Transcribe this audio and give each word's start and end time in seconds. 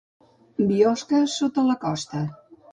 Biosca, 0.71 1.21
sota 1.37 1.69
la 1.71 1.79
costa. 1.87 2.27